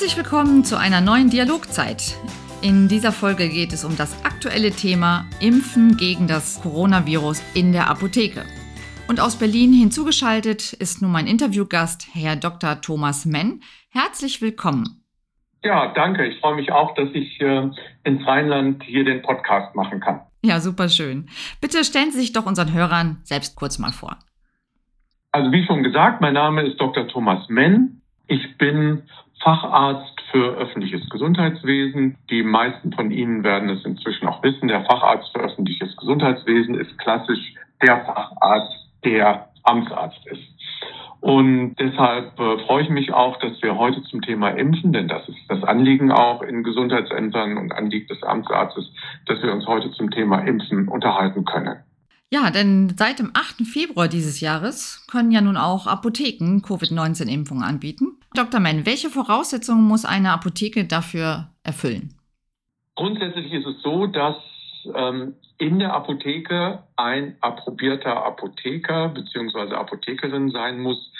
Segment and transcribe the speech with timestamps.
[0.00, 2.16] Herzlich willkommen zu einer neuen Dialogzeit.
[2.62, 7.90] In dieser Folge geht es um das aktuelle Thema Impfen gegen das Coronavirus in der
[7.90, 8.46] Apotheke.
[9.08, 12.80] Und aus Berlin hinzugeschaltet ist nun mein Interviewgast, Herr Dr.
[12.80, 13.60] Thomas Menn.
[13.90, 15.04] Herzlich willkommen.
[15.62, 16.24] Ja, danke.
[16.24, 17.68] Ich freue mich auch, dass ich äh,
[18.04, 20.22] ins Rheinland hier den Podcast machen kann.
[20.42, 21.28] Ja, super schön.
[21.60, 24.16] Bitte stellen Sie sich doch unseren Hörern selbst kurz mal vor.
[25.30, 27.06] Also wie schon gesagt, mein Name ist Dr.
[27.06, 28.00] Thomas Menn.
[28.28, 29.02] Ich bin
[29.40, 32.16] Facharzt für öffentliches Gesundheitswesen.
[32.30, 34.68] Die meisten von Ihnen werden es inzwischen auch wissen.
[34.68, 40.42] Der Facharzt für öffentliches Gesundheitswesen ist klassisch der Facharzt, der Amtsarzt ist.
[41.20, 45.28] Und deshalb äh, freue ich mich auch, dass wir heute zum Thema Impfen, denn das
[45.28, 48.90] ist das Anliegen auch in Gesundheitsämtern und Anliegen des Amtsarztes,
[49.26, 51.76] dass wir uns heute zum Thema Impfen unterhalten können.
[52.32, 53.66] Ja, denn seit dem 8.
[53.66, 58.20] Februar dieses Jahres können ja nun auch Apotheken Covid-19-Impfungen anbieten.
[58.34, 58.60] Dr.
[58.60, 62.14] Menn, welche Voraussetzungen muss eine Apotheke dafür erfüllen?
[62.94, 64.36] Grundsätzlich ist es so, dass
[64.94, 69.74] ähm, in der Apotheke ein approbierter Apotheker bzw.
[69.74, 71.12] Apothekerin sein muss,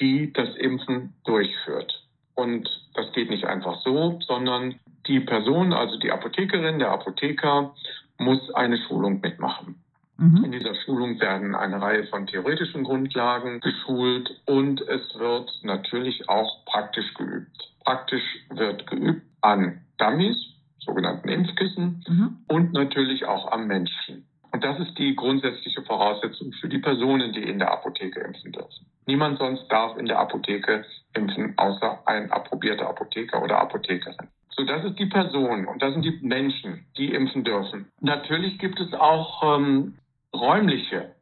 [0.00, 2.04] die das Impfen durchführt.
[2.34, 7.74] Und das geht nicht einfach so, sondern die Person, also die Apothekerin, der Apotheker,
[8.18, 9.76] muss eine Schulung mitmachen.
[10.18, 10.44] Mhm.
[10.44, 16.64] In dieser Schulung werden eine Reihe von theoretischen Grundlagen geschult und es wird natürlich auch
[16.64, 17.72] praktisch geübt.
[17.84, 20.36] Praktisch wird geübt an Dummies,
[20.80, 22.38] sogenannten Impfkissen, mhm.
[22.48, 24.26] und natürlich auch am Menschen.
[24.50, 28.86] Und das ist die grundsätzliche Voraussetzung für die Personen, die in der Apotheke impfen dürfen.
[29.06, 34.28] Niemand sonst darf in der Apotheke impfen, außer ein approbierter Apotheker oder Apothekerin.
[34.50, 37.86] So, das ist die Person und das sind die Menschen, die impfen dürfen.
[38.00, 39.94] Natürlich gibt es auch ähm,
[40.34, 41.14] räumliche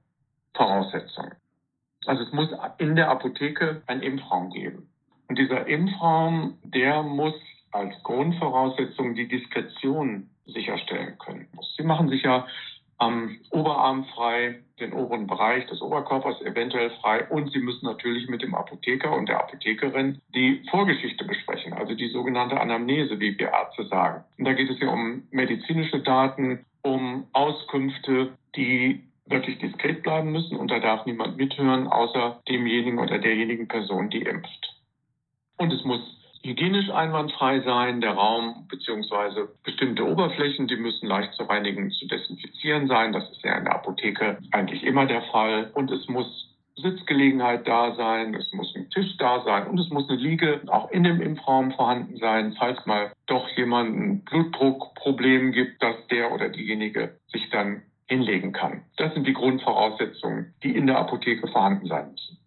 [0.55, 1.35] Voraussetzungen.
[2.07, 4.89] Also es muss in der Apotheke einen Impfraum geben.
[5.29, 7.35] Und dieser Impfraum, der muss
[7.73, 11.49] als Grundvoraussetzung die Diskretion sicherstellen können.
[11.77, 12.47] Sie machen sich ja
[12.99, 18.43] am Oberarm frei, den oberen Bereich des Oberkörpers eventuell frei und Sie müssen natürlich mit
[18.43, 23.87] dem Apotheker und der Apothekerin die Vorgeschichte besprechen, also die sogenannte Anamnese, wie wir Ärzte
[23.87, 24.25] sagen.
[24.39, 30.57] Und da geht es ja um medizinische Daten, um Auskünfte, die wirklich diskret bleiben müssen
[30.57, 34.77] und da darf niemand mithören, außer demjenigen oder derjenigen Person, die impft.
[35.59, 36.01] Und es muss
[36.43, 39.49] hygienisch einwandfrei sein, der Raum bzw.
[39.65, 43.13] bestimmte Oberflächen, die müssen leicht zu reinigen, zu desinfizieren sein.
[43.13, 45.73] Das ist ja in der Apotheke eigentlich immer der Fall.
[45.75, 50.09] Und es muss Sitzgelegenheit da sein, es muss ein Tisch da sein und es muss
[50.09, 55.83] eine Liege auch in dem Impfraum vorhanden sein, falls mal doch jemand ein Blutdruckproblem gibt,
[55.83, 58.83] dass der oder diejenige sich dann hinlegen kann.
[58.97, 62.39] Das sind die Grundvoraussetzungen, die in der Apotheke vorhanden sein müssen.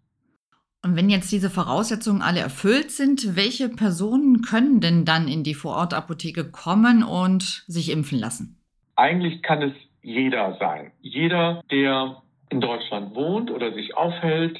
[0.82, 5.54] Und wenn jetzt diese Voraussetzungen alle erfüllt sind, welche Personen können denn dann in die
[5.54, 8.58] Vorortapotheke kommen und sich impfen lassen?
[8.96, 10.92] Eigentlich kann es jeder sein.
[11.02, 14.58] Jeder, der in Deutschland wohnt oder sich aufhält,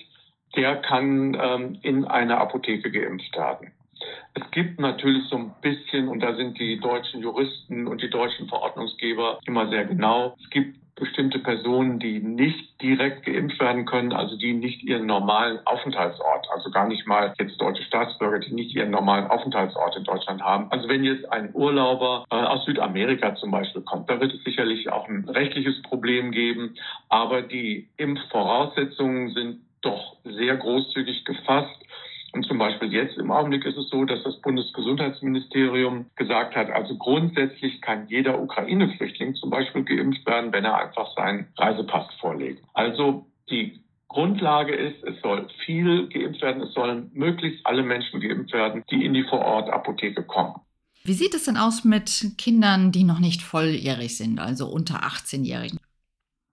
[0.56, 3.72] der kann ähm, in einer Apotheke geimpft werden.
[4.34, 8.48] Es gibt natürlich so ein bisschen, und da sind die deutschen Juristen und die deutschen
[8.48, 14.36] Verordnungsgeber immer sehr genau, es gibt bestimmte Personen, die nicht direkt geimpft werden können, also
[14.36, 18.90] die nicht ihren normalen Aufenthaltsort, also gar nicht mal jetzt deutsche Staatsbürger, die nicht ihren
[18.90, 20.70] normalen Aufenthaltsort in Deutschland haben.
[20.70, 24.90] Also wenn jetzt ein Urlauber äh, aus Südamerika zum Beispiel kommt, da wird es sicherlich
[24.92, 26.76] auch ein rechtliches Problem geben,
[27.08, 31.74] aber die Impfvoraussetzungen sind doch sehr großzügig gefasst.
[32.32, 36.96] Und zum Beispiel jetzt im Augenblick ist es so, dass das Bundesgesundheitsministerium gesagt hat, also
[36.96, 42.62] grundsätzlich kann jeder Ukraine-Flüchtling zum Beispiel geimpft werden, wenn er einfach seinen Reisepass vorlegt.
[42.72, 48.52] Also die Grundlage ist, es soll viel geimpft werden, es sollen möglichst alle Menschen geimpft
[48.52, 50.54] werden, die in die Vorortapotheke kommen.
[51.02, 55.78] Wie sieht es denn aus mit Kindern, die noch nicht volljährig sind, also unter 18-Jährigen?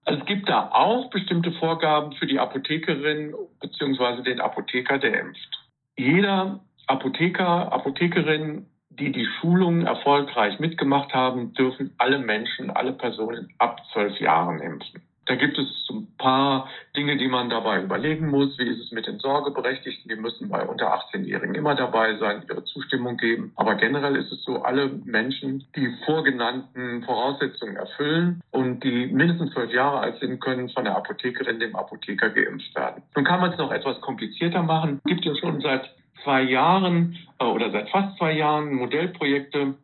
[0.06, 4.24] Also es gibt da auch bestimmte Vorgaben für die Apothekerin bzw.
[4.24, 5.57] den Apotheker, der impft
[5.98, 13.82] jeder Apotheker, Apothekerin, die die Schulungen erfolgreich mitgemacht haben, dürfen alle Menschen, alle Personen ab
[13.92, 15.02] zwölf Jahren impfen.
[15.28, 18.58] Da gibt es ein paar Dinge, die man dabei überlegen muss.
[18.58, 20.10] Wie ist es mit den Sorgeberechtigten?
[20.10, 23.52] Die müssen bei unter 18-Jährigen immer dabei sein, ihre Zustimmung geben.
[23.56, 29.72] Aber generell ist es so, alle Menschen, die vorgenannten Voraussetzungen erfüllen und die mindestens zwölf
[29.72, 33.04] Jahre alt sind, können von der Apothekerin, dem Apotheker geimpft werden.
[33.16, 35.02] Nun kann man es noch etwas komplizierter machen.
[35.04, 35.90] Es gibt ja schon seit
[36.24, 39.76] zwei Jahren äh, oder seit fast zwei Jahren Modellprojekte,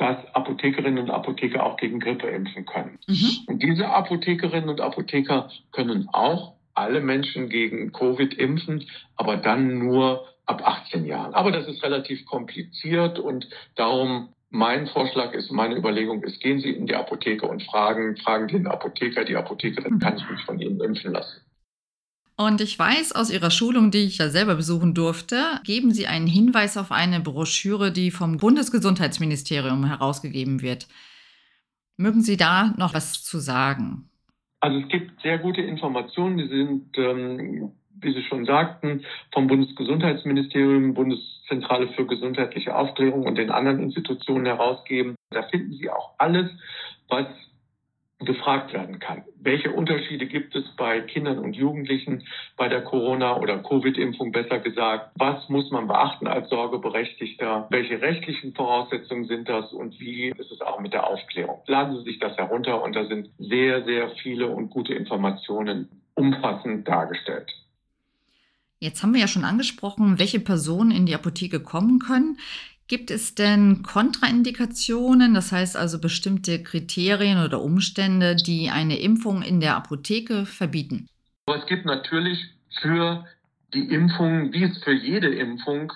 [0.00, 2.98] dass Apothekerinnen und Apotheker auch gegen Grippe impfen können.
[3.06, 3.30] Mhm.
[3.46, 8.86] Und diese Apothekerinnen und Apotheker können auch alle Menschen gegen Covid impfen,
[9.16, 11.34] aber dann nur ab 18 Jahren.
[11.34, 16.70] Aber das ist relativ kompliziert und darum mein Vorschlag ist, meine Überlegung ist, gehen Sie
[16.70, 20.80] in die Apotheke und fragen, fragen den Apotheker, die Apothekerin, kann ich mich von Ihnen
[20.80, 21.42] impfen lassen?
[22.40, 26.26] Und ich weiß aus Ihrer Schulung, die ich ja selber besuchen durfte, geben Sie einen
[26.26, 30.88] Hinweis auf eine Broschüre, die vom Bundesgesundheitsministerium herausgegeben wird.
[31.98, 34.08] Mögen Sie da noch was zu sagen?
[34.60, 39.04] Also es gibt sehr gute Informationen, die sind, ähm, wie Sie schon sagten,
[39.34, 45.14] vom Bundesgesundheitsministerium, Bundeszentrale für gesundheitliche Aufklärung und den anderen Institutionen herausgeben.
[45.28, 46.50] Da finden Sie auch alles,
[47.06, 47.26] was
[48.20, 49.24] gefragt werden kann.
[49.40, 52.24] Welche Unterschiede gibt es bei Kindern und Jugendlichen
[52.56, 55.12] bei der Corona- oder Covid-Impfung besser gesagt?
[55.16, 57.66] Was muss man beachten als Sorgeberechtigter?
[57.70, 61.62] Welche rechtlichen Voraussetzungen sind das und wie ist es auch mit der Aufklärung?
[61.66, 66.86] Laden Sie sich das herunter und da sind sehr, sehr viele und gute Informationen umfassend
[66.86, 67.50] dargestellt.
[68.78, 72.38] Jetzt haben wir ja schon angesprochen, welche Personen in die Apotheke kommen können.
[72.90, 79.60] Gibt es denn Kontraindikationen, das heißt also bestimmte Kriterien oder Umstände, die eine Impfung in
[79.60, 81.06] der Apotheke verbieten?
[81.46, 82.40] Es gibt natürlich
[82.82, 83.24] für
[83.72, 85.92] die Impfung, wie es für jede Impfung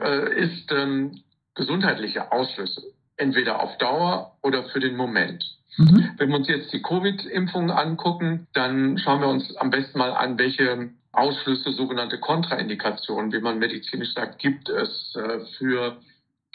[0.00, 1.20] äh, ist, ähm,
[1.56, 5.44] gesundheitliche Ausschlüsse, entweder auf Dauer oder für den Moment.
[5.78, 6.10] Mhm.
[6.16, 10.38] Wenn wir uns jetzt die Covid-Impfung angucken, dann schauen wir uns am besten mal an,
[10.38, 15.96] welche Ausschlüsse, sogenannte Kontraindikationen, wie man medizinisch sagt, gibt es äh, für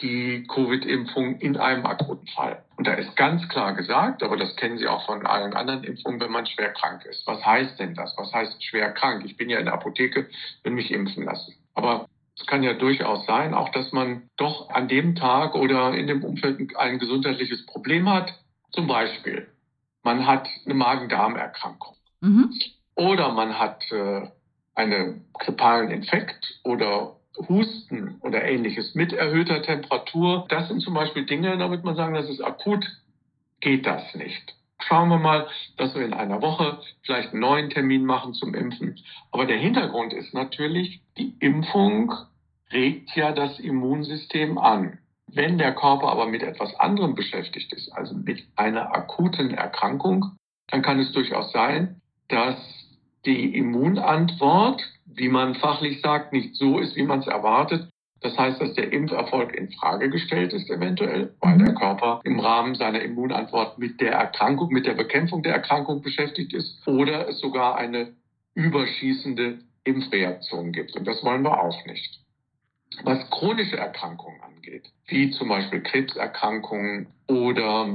[0.02, 2.64] die Covid-Impfung in einem akuten Fall.
[2.76, 6.20] Und da ist ganz klar gesagt, aber das kennen Sie auch von allen anderen Impfungen,
[6.20, 7.26] wenn man schwer krank ist.
[7.26, 8.14] Was heißt denn das?
[8.16, 9.24] Was heißt schwer krank?
[9.24, 10.28] Ich bin ja in der Apotheke,
[10.64, 11.54] will mich impfen lassen.
[11.74, 12.06] Aber
[12.36, 16.24] es kann ja durchaus sein, auch dass man doch an dem Tag oder in dem
[16.24, 18.34] Umfeld ein gesundheitliches Problem hat.
[18.72, 19.48] Zum Beispiel,
[20.02, 21.94] man hat eine Magen-Darm-Erkrankung.
[22.20, 22.52] Mhm.
[22.94, 24.28] Oder man hat äh,
[24.74, 27.16] einen grippalen Infekt oder
[27.48, 30.46] Husten oder ähnliches mit erhöhter Temperatur.
[30.48, 32.86] Das sind zum Beispiel Dinge, damit man sagen, das ist akut,
[33.60, 34.54] geht das nicht.
[34.80, 35.46] Schauen wir mal,
[35.76, 38.98] dass wir in einer Woche vielleicht einen neuen Termin machen zum Impfen.
[39.30, 42.12] Aber der Hintergrund ist natürlich, die Impfung
[42.72, 44.98] regt ja das Immunsystem an.
[45.28, 50.36] Wenn der Körper aber mit etwas anderem beschäftigt ist, also mit einer akuten Erkrankung,
[50.68, 52.81] dann kann es durchaus sein, dass
[53.24, 54.82] die Immunantwort
[55.16, 57.88] wie man fachlich sagt, nicht so ist, wie man es erwartet.
[58.20, 62.76] Das heißt, dass der Impferfolg in Frage gestellt ist eventuell, weil der Körper im Rahmen
[62.76, 67.76] seiner Immunantwort mit der Erkrankung, mit der Bekämpfung der Erkrankung beschäftigt ist oder es sogar
[67.76, 68.12] eine
[68.54, 70.94] überschießende Impfreaktion gibt.
[70.94, 72.20] Und das wollen wir auch nicht.
[73.02, 77.88] Was chronische Erkrankungen angeht, wie zum Beispiel Krebserkrankungen oder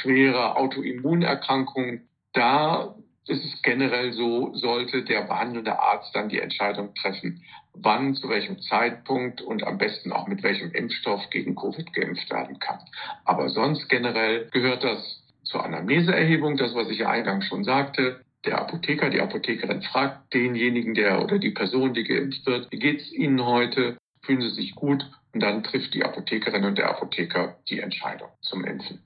[0.00, 2.94] schwere Autoimmunerkrankungen, da
[3.26, 7.42] ist es generell so, sollte der behandelnde Arzt dann die Entscheidung treffen,
[7.72, 12.58] wann, zu welchem Zeitpunkt und am besten auch mit welchem Impfstoff gegen Covid geimpft werden
[12.58, 12.80] kann.
[13.24, 18.20] Aber sonst generell gehört das zur Anamneseerhebung, das, was ich ja eingangs schon sagte.
[18.44, 23.10] Der Apotheker, die Apothekerin fragt denjenigen, der oder die Person, die geimpft wird, wie geht's
[23.10, 23.96] Ihnen heute?
[24.22, 25.04] Fühlen Sie sich gut?
[25.32, 29.02] Und dann trifft die Apothekerin und der Apotheker die Entscheidung zum Impfen.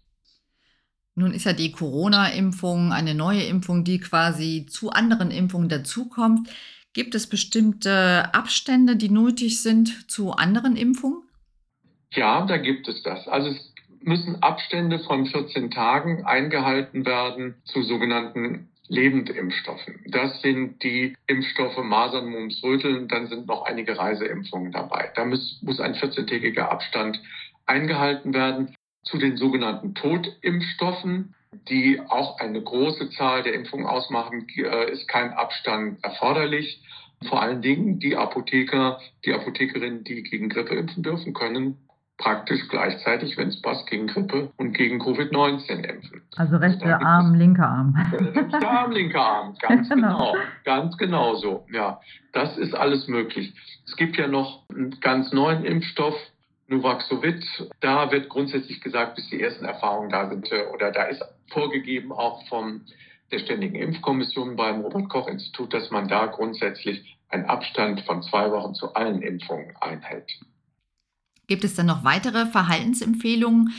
[1.19, 6.49] Nun ist ja die Corona-Impfung eine neue Impfung, die quasi zu anderen Impfungen dazukommt.
[6.93, 11.23] Gibt es bestimmte Abstände, die nötig sind zu anderen Impfungen?
[12.13, 13.27] Ja, da gibt es das.
[13.27, 20.01] Also es müssen Abstände von 14 Tagen eingehalten werden zu sogenannten Lebendimpfstoffen.
[20.07, 23.09] Das sind die Impfstoffe Masern, Mumps, Röteln.
[23.09, 25.11] Dann sind noch einige Reiseimpfungen dabei.
[25.17, 27.21] Da muss, muss ein 14-tägiger Abstand
[27.67, 31.35] eingehalten werden zu den sogenannten Totimpfstoffen,
[31.69, 36.83] die auch eine große Zahl der Impfungen ausmachen, äh, ist kein Abstand erforderlich.
[37.29, 41.79] Vor allen Dingen die Apotheker, die Apothekerinnen, die gegen Grippe impfen dürfen, können
[42.19, 46.23] praktisch gleichzeitig, wenn es passt, gegen Grippe und gegen Covid-19 impfen.
[46.37, 47.95] Also rechter Arm, linker Arm.
[48.13, 50.33] Rechter Arm, linker Arm, ganz genau.
[50.33, 50.45] genau.
[50.65, 51.67] Ganz genau so.
[51.73, 52.01] Ja,
[52.33, 53.55] das ist alles möglich.
[53.87, 56.17] Es gibt ja noch einen ganz neuen Impfstoff,
[56.69, 57.45] Nuvaxovid,
[57.81, 62.13] da wird grundsätzlich gesagt, bis die ersten Erfahrungen da sind, äh, oder da ist vorgegeben
[62.13, 62.83] auch vom
[63.31, 68.95] der Ständigen Impfkommission beim Robert-Koch-Institut, dass man da grundsätzlich einen Abstand von zwei Wochen zu
[68.95, 70.31] allen Impfungen einhält.
[71.47, 73.73] Gibt es dann noch weitere Verhaltensempfehlungen,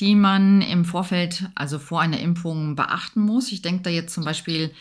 [0.00, 3.52] die man im Vorfeld, also vor einer Impfung, beachten muss?
[3.52, 4.74] Ich denke da jetzt zum Beispiel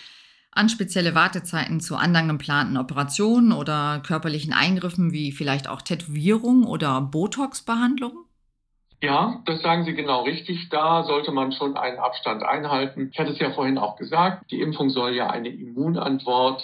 [0.56, 7.02] an spezielle Wartezeiten zu anderen geplanten Operationen oder körperlichen Eingriffen wie vielleicht auch Tätowierung oder
[7.02, 8.26] Botox-Behandlung?
[9.02, 10.70] Ja, das sagen Sie genau richtig.
[10.70, 13.10] Da sollte man schon einen Abstand einhalten.
[13.12, 16.64] Ich hatte es ja vorhin auch gesagt, die Impfung soll ja eine Immunantwort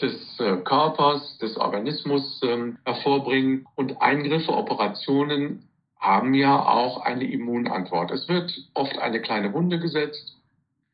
[0.00, 3.66] des äh, Körpers, des Organismus ähm, hervorbringen.
[3.76, 8.10] Und Eingriffe, Operationen haben ja auch eine Immunantwort.
[8.10, 10.35] Es wird oft eine kleine Wunde gesetzt,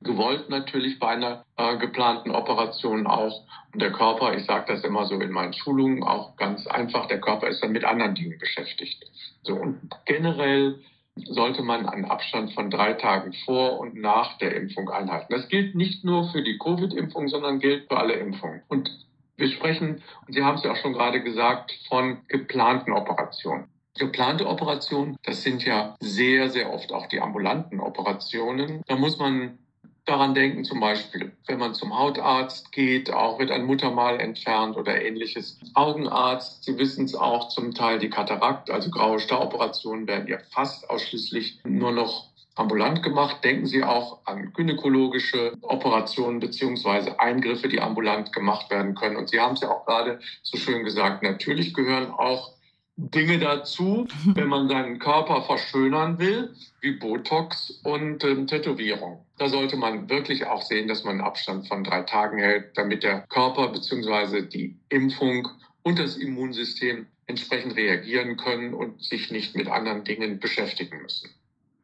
[0.03, 3.45] gewollt natürlich bei einer äh, geplanten Operation auch.
[3.73, 7.21] Und der Körper, ich sage das immer so in meinen Schulungen, auch ganz einfach, der
[7.21, 9.05] Körper ist dann mit anderen Dingen beschäftigt.
[9.43, 10.79] So und generell
[11.17, 15.33] sollte man einen Abstand von drei Tagen vor und nach der Impfung einhalten.
[15.33, 18.63] Das gilt nicht nur für die Covid-Impfung, sondern gilt für alle Impfungen.
[18.69, 18.91] Und
[19.37, 23.69] wir sprechen, und Sie haben es ja auch schon gerade gesagt, von geplanten Operationen.
[23.99, 28.83] Geplante Operationen, das sind ja sehr, sehr oft auch die ambulanten Operationen.
[28.87, 29.59] Da muss man
[30.05, 35.01] daran denken, zum Beispiel, wenn man zum Hautarzt geht, auch wird ein Muttermal entfernt oder
[35.01, 35.61] ähnliches.
[35.75, 40.91] Augenarzt, Sie wissen es auch zum Teil, die Katarakt, also graue Staroperationen werden ja fast
[40.91, 43.43] ausschließlich nur noch ambulant gemacht.
[43.45, 49.17] Denken Sie auch an gynäkologische Operationen beziehungsweise Eingriffe, die ambulant gemacht werden können.
[49.17, 52.53] Und Sie haben es ja auch gerade so schön gesagt, natürlich gehören auch
[52.97, 59.25] Dinge dazu, wenn man seinen Körper verschönern will, wie Botox und ähm, Tätowierung.
[59.39, 63.03] Da sollte man wirklich auch sehen, dass man einen Abstand von drei Tagen hält, damit
[63.03, 64.43] der Körper bzw.
[64.43, 65.49] die Impfung
[65.83, 71.31] und das Immunsystem entsprechend reagieren können und sich nicht mit anderen Dingen beschäftigen müssen.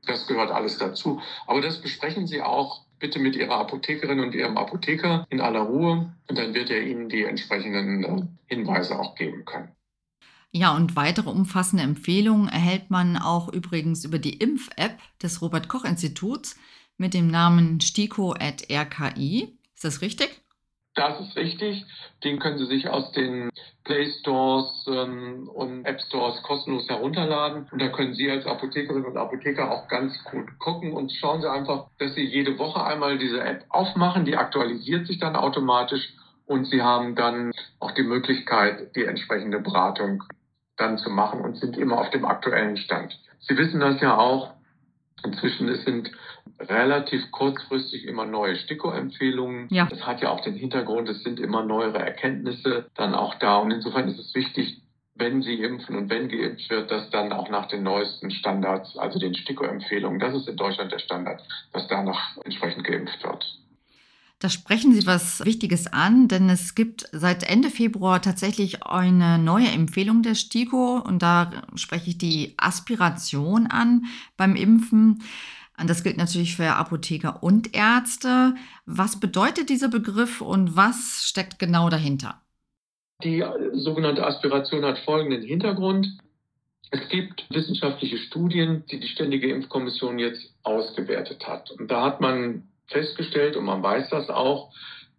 [0.06, 1.20] Das gehört alles dazu.
[1.46, 6.12] Aber das besprechen Sie auch bitte mit Ihrer Apothekerin und Ihrem Apotheker in aller Ruhe
[6.28, 9.70] und dann wird er Ihnen die entsprechenden äh, Hinweise auch geben können.
[10.50, 15.84] Ja, und weitere umfassende Empfehlungen erhält man auch übrigens über die Impf-App des Robert Koch
[15.84, 16.56] Instituts
[16.96, 19.58] mit dem Namen STIKO.RKI.
[19.74, 20.42] Ist das richtig?
[20.94, 21.84] Das ist richtig.
[22.24, 23.50] Den können Sie sich aus den
[23.84, 27.68] Play Stores ähm, und App Stores kostenlos herunterladen.
[27.70, 31.48] Und da können Sie als Apothekerin und Apotheker auch ganz gut gucken und schauen Sie
[31.48, 34.24] einfach, dass Sie jede Woche einmal diese App aufmachen.
[34.24, 36.14] Die aktualisiert sich dann automatisch
[36.46, 40.24] und Sie haben dann auch die Möglichkeit, die entsprechende Beratung
[40.78, 43.18] dann zu machen und sind immer auf dem aktuellen Stand.
[43.40, 44.54] Sie wissen das ja auch.
[45.24, 46.10] Inzwischen sind
[46.60, 49.66] relativ kurzfristig immer neue STIKO-Empfehlungen.
[49.70, 49.86] Ja.
[49.90, 53.58] Das hat ja auch den Hintergrund, es sind immer neuere Erkenntnisse dann auch da.
[53.58, 54.80] Und insofern ist es wichtig,
[55.16, 59.18] wenn Sie impfen und wenn geimpft wird, dass dann auch nach den neuesten Standards, also
[59.18, 61.42] den STIKO-Empfehlungen, das ist in Deutschland der Standard,
[61.72, 63.44] dass danach entsprechend geimpft wird.
[64.40, 69.66] Da sprechen Sie was Wichtiges an, denn es gibt seit Ende Februar tatsächlich eine neue
[69.66, 74.04] Empfehlung der STIKO und da spreche ich die Aspiration an
[74.36, 75.24] beim Impfen.
[75.84, 78.54] Das gilt natürlich für Apotheker und Ärzte.
[78.86, 82.40] Was bedeutet dieser Begriff und was steckt genau dahinter?
[83.24, 86.06] Die sogenannte Aspiration hat folgenden Hintergrund.
[86.90, 91.72] Es gibt wissenschaftliche Studien, die die Ständige Impfkommission jetzt ausgewertet hat.
[91.72, 94.72] Und da hat man festgestellt, und man weiß das auch,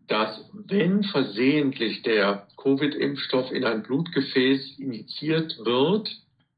[0.08, 6.10] dass wenn versehentlich der Covid-Impfstoff in ein Blutgefäß injiziert wird,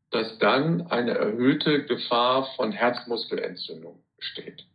[0.10, 4.66] dass dann eine erhöhte Gefahr von Herzmuskelentzündung besteht.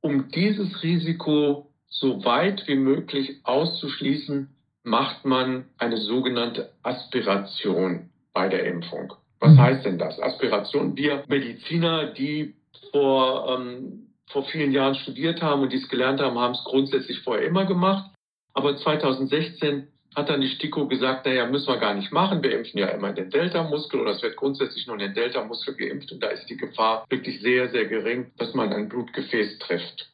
[0.00, 4.48] Um dieses Risiko so weit wie möglich auszuschließen,
[4.84, 9.12] macht man eine sogenannte Aspiration bei der Impfung.
[9.40, 9.58] Was mhm.
[9.58, 10.20] heißt denn das?
[10.20, 10.96] Aspiration.
[10.96, 12.54] Wir Mediziner, die
[12.90, 17.46] vor ähm, vor vielen Jahren studiert haben und dies gelernt haben, haben es grundsätzlich vorher
[17.46, 18.10] immer gemacht.
[18.54, 22.42] Aber 2016 hat dann die STIKO gesagt, naja, müssen wir gar nicht machen.
[22.42, 26.22] Wir impfen ja immer den Delta-Muskel oder es wird grundsätzlich nur den Delta-Muskel geimpft und
[26.22, 30.10] da ist die Gefahr wirklich sehr, sehr gering, dass man ein Blutgefäß trifft.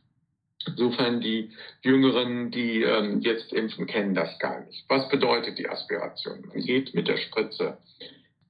[0.67, 1.51] Insofern die
[1.83, 4.85] Jüngeren, die ähm, jetzt impfen, kennen das gar nicht.
[4.89, 6.45] Was bedeutet die Aspiration?
[6.49, 7.79] Man geht mit der Spritze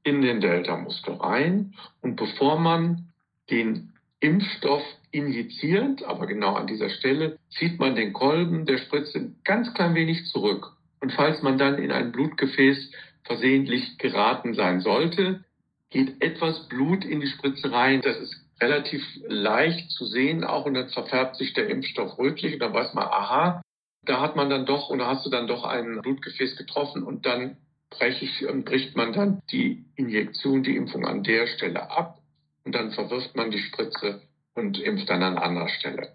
[0.03, 3.13] in den Delta-Muskel rein und bevor man
[3.51, 4.83] den Impfstoff
[5.15, 9.95] injiziert, aber genau an dieser Stelle zieht man den Kolben der Spritze ein ganz klein
[9.95, 10.73] wenig zurück.
[11.01, 12.91] Und falls man dann in ein Blutgefäß
[13.25, 15.45] versehentlich geraten sein sollte,
[15.91, 18.01] geht etwas Blut in die Spritze rein.
[18.03, 22.61] Das ist relativ leicht zu sehen auch und dann verfärbt sich der Impfstoff rötlich und
[22.61, 23.63] dann weiß man, aha,
[24.05, 27.57] da hat man dann doch oder hast du dann doch ein Blutgefäß getroffen und dann
[27.91, 32.19] bricht man dann die Injektion, die Impfung an der Stelle ab
[32.65, 34.23] und dann verwirft man die Spritze
[34.55, 36.13] und impft dann an anderer Stelle.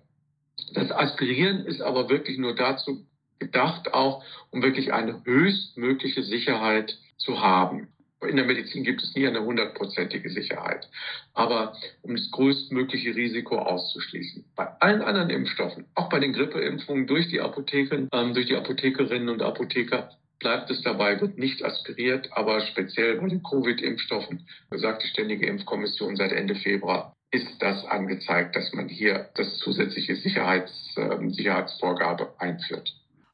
[0.73, 3.05] Das Aspirieren ist aber wirklich nur dazu
[3.39, 7.87] gedacht, auch um wirklich eine höchstmögliche Sicherheit zu haben.
[8.21, 10.89] In der Medizin gibt es nie eine hundertprozentige Sicherheit,
[11.33, 14.43] aber um das größtmögliche Risiko auszuschließen.
[14.57, 19.29] Bei allen anderen Impfstoffen, auch bei den Grippeimpfungen durch die Apotheken, ähm, durch die Apothekerinnen
[19.29, 25.07] und Apotheker, bleibt es dabei, wird nicht aspiriert, aber speziell bei den Covid-Impfstoffen, sagt die
[25.07, 31.29] Ständige Impfkommission seit Ende Februar, ist das angezeigt, dass man hier das zusätzliche Sicherheits, äh,
[31.29, 32.93] Sicherheitsvorgabe einführt.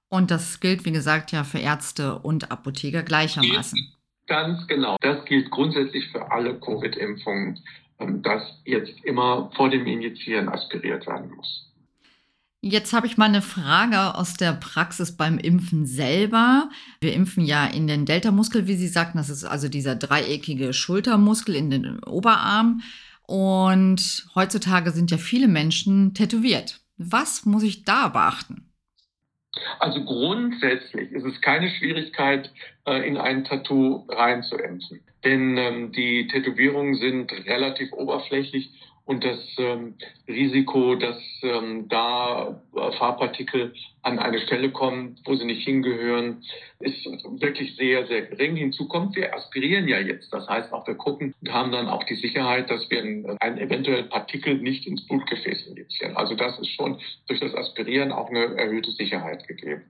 [0.10, 3.94] Und das gilt, wie gesagt, ja für Ärzte und Apotheker gleichermaßen.
[4.28, 4.98] Ganz genau.
[5.02, 7.60] Das gilt grundsätzlich für alle Covid-Impfungen,
[8.00, 11.66] ähm, dass jetzt immer vor dem Injizieren aspiriert werden muss.
[12.62, 16.70] Jetzt habe ich mal eine Frage aus der Praxis beim Impfen selber.
[17.00, 19.20] Wir impfen ja in den Delta-Muskel, wie Sie sagten.
[19.20, 22.82] Das ist also dieser dreieckige Schultermuskel in den Oberarm.
[23.27, 26.79] Und heutzutage sind ja viele Menschen tätowiert.
[26.98, 28.72] Was muss ich da beachten?
[29.79, 32.51] Also grundsätzlich ist es keine Schwierigkeit,
[32.86, 35.01] äh, in ein Tattoo reinzuimpfen.
[35.24, 38.70] Denn ähm, die Tätowierungen sind relativ oberflächlich
[39.06, 39.94] und das ähm,
[40.28, 46.44] Risiko, dass ähm, da äh, Farbpartikel an eine Stelle kommen, wo sie nicht hingehören,
[46.80, 47.06] ist
[47.40, 48.56] wirklich sehr, sehr gering.
[48.56, 50.34] Hinzu kommt, wir aspirieren ja jetzt.
[50.34, 53.60] Das heißt auch, wir gucken und haben dann auch die Sicherheit, dass wir ein, ein
[53.60, 56.18] eventuell Partikel nicht ins Blutgefäß injizieren.
[56.18, 59.84] Also das ist schon durch das Aspirieren auch eine erhöhte Sicherheit gegeben.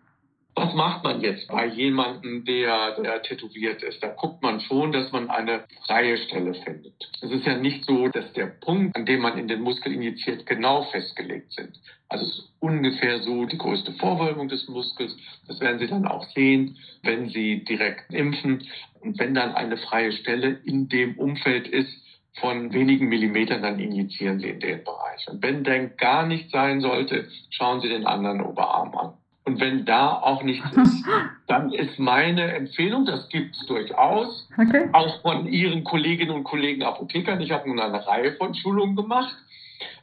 [0.58, 4.02] Was macht man jetzt bei jemandem, der, der tätowiert ist?
[4.02, 6.94] Da guckt man schon, dass man eine freie Stelle findet.
[7.22, 10.46] Es ist ja nicht so, dass der Punkt, an dem man in den Muskel injiziert,
[10.46, 11.78] genau festgelegt sind.
[12.08, 15.18] Also es ist ungefähr so die größte Vorwölbung des Muskels.
[15.46, 18.66] Das werden Sie dann auch sehen, wenn Sie direkt impfen.
[19.02, 21.92] Und wenn dann eine freie Stelle in dem Umfeld ist,
[22.40, 25.28] von wenigen Millimetern, dann injizieren Sie in den Bereich.
[25.28, 29.14] Und wenn denn gar nichts sein sollte, schauen Sie den anderen Oberarm an.
[29.46, 31.06] Und wenn da auch nichts ist,
[31.48, 34.90] dann ist meine Empfehlung, das gibt es durchaus, okay.
[34.92, 37.40] auch von Ihren Kolleginnen und Kollegen Apothekern.
[37.42, 39.36] Ich habe nun eine Reihe von Schulungen gemacht.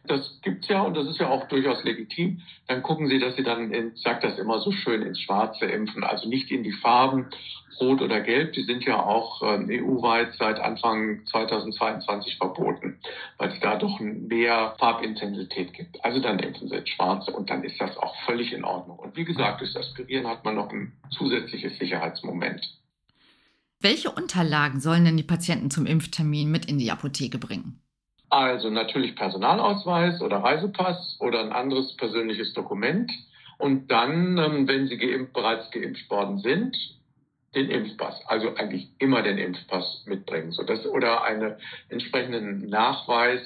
[0.05, 2.41] Das gibt es ja und das ist ja auch durchaus legitim.
[2.67, 6.05] Dann gucken Sie, dass Sie dann, in, sage das immer so schön, ins Schwarze impfen,
[6.05, 7.29] also nicht in die Farben
[7.83, 8.53] Rot oder Gelb.
[8.53, 12.99] Die sind ja auch ähm, EU-weit seit Anfang 2022 verboten,
[13.39, 16.03] weil es da doch mehr Farbintensität gibt.
[16.05, 18.99] Also dann impfen Sie ins Schwarze und dann ist das auch völlig in Ordnung.
[18.99, 22.79] Und wie gesagt, durch das Aspirieren hat man noch ein zusätzliches Sicherheitsmoment.
[23.81, 27.82] Welche Unterlagen sollen denn die Patienten zum Impftermin mit in die Apotheke bringen?
[28.33, 33.13] Also natürlich Personalausweis oder Reisepass oder ein anderes persönliches Dokument.
[33.59, 36.75] Und dann, ähm, wenn Sie geimpft, bereits geimpft worden sind,
[37.55, 40.51] den Impfpass, also eigentlich immer den Impfpass mitbringen.
[40.53, 41.57] So das, oder einen
[41.91, 43.43] entsprechenden Nachweis,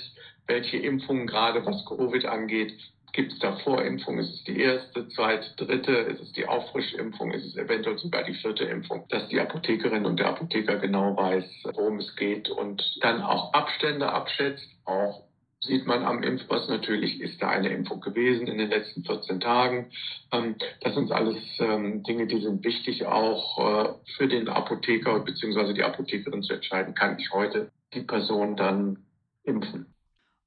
[0.46, 2.72] welche Impfungen gerade was Covid angeht,
[3.16, 4.18] Gibt es da Vorimpfung?
[4.18, 5.92] Ist es die erste, zweite, dritte?
[5.92, 7.31] Ist es die Auffrischimpfung?
[7.33, 9.07] Ist es eventuell sogar die vierte Impfung?
[9.09, 14.12] Dass die Apothekerin und der Apotheker genau weiß, worum es geht und dann auch Abstände
[14.12, 14.68] abschätzt.
[14.85, 15.22] Auch
[15.61, 19.90] sieht man am Impfpass natürlich, ist da eine Impfung gewesen in den letzten 14 Tagen.
[20.31, 25.72] Ähm, das sind alles ähm, Dinge, die sind wichtig auch äh, für den Apotheker bzw.
[25.72, 29.07] die Apothekerin zu entscheiden, kann ich heute die Person dann
[29.42, 29.95] impfen.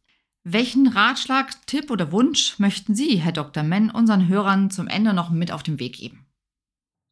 [0.44, 3.64] Welchen Ratschlag, Tipp oder Wunsch möchten Sie, Herr Dr.
[3.64, 6.26] Menn, unseren Hörern zum Ende noch mit auf den Weg geben?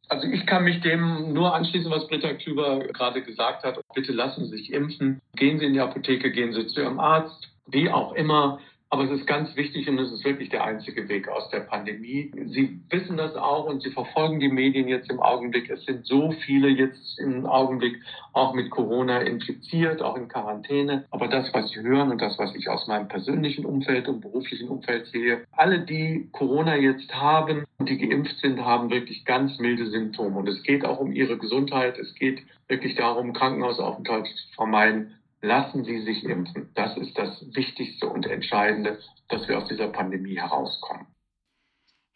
[0.09, 3.79] Also ich kann mich dem nur anschließen, was Britta Klüber gerade gesagt hat.
[3.93, 5.21] Bitte lassen Sie sich impfen.
[5.35, 8.59] Gehen Sie in die Apotheke, gehen Sie zu Ihrem Arzt, wie auch immer.
[8.91, 12.31] Aber es ist ganz wichtig und es ist wirklich der einzige Weg aus der Pandemie.
[12.47, 15.69] Sie wissen das auch und Sie verfolgen die Medien jetzt im Augenblick.
[15.69, 18.01] Es sind so viele jetzt im Augenblick
[18.33, 21.05] auch mit Corona infiziert, auch in Quarantäne.
[21.11, 24.69] Aber das, was Sie hören und das, was ich aus meinem persönlichen Umfeld und beruflichen
[24.69, 29.85] Umfeld sehe, alle, die Corona jetzt haben und die geimpft sind, haben wirklich ganz milde
[29.85, 30.35] Symptome.
[30.39, 31.99] Und es geht auch um ihre Gesundheit.
[31.99, 36.69] Es geht wirklich darum, Krankenhausaufenthalt zu vermeiden lassen Sie sich impfen.
[36.75, 38.99] Das ist das Wichtigste und Entscheidende,
[39.29, 41.07] dass wir aus dieser Pandemie herauskommen.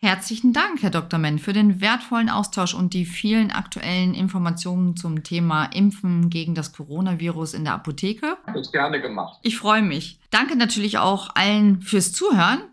[0.03, 1.17] Herzlichen Dank, Herr Dr.
[1.17, 6.73] Menn, für den wertvollen Austausch und die vielen aktuellen Informationen zum Thema Impfen gegen das
[6.73, 8.36] Coronavirus in der Apotheke.
[8.47, 9.39] Das ist gerne gemacht.
[9.43, 10.19] Ich freue mich.
[10.29, 12.63] Danke natürlich auch allen fürs Zuhören.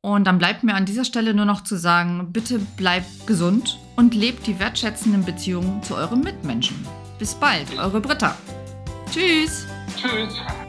[0.00, 4.14] Und dann bleibt mir an dieser Stelle nur noch zu sagen, bitte bleibt gesund und
[4.14, 6.86] lebt die wertschätzenden Beziehungen zu euren Mitmenschen.
[7.18, 8.34] Bis bald, eure Britta.
[9.12, 9.66] Tschüss.
[9.96, 10.61] Tschüss.